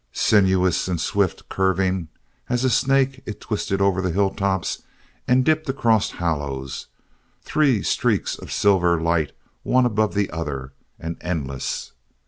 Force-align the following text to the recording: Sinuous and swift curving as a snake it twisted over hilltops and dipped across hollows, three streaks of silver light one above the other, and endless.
Sinuous 0.13 0.87
and 0.87 0.99
swift 0.99 1.47
curving 1.47 2.07
as 2.49 2.63
a 2.63 2.71
snake 2.71 3.21
it 3.27 3.39
twisted 3.39 3.79
over 3.81 4.01
hilltops 4.09 4.81
and 5.27 5.45
dipped 5.45 5.69
across 5.69 6.09
hollows, 6.09 6.87
three 7.43 7.83
streaks 7.83 8.35
of 8.35 8.51
silver 8.51 8.99
light 8.99 9.31
one 9.61 9.85
above 9.85 10.15
the 10.15 10.31
other, 10.31 10.73
and 10.99 11.17
endless. 11.21 11.91